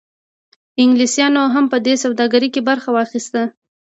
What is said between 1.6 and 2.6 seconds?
په دې سوداګرۍ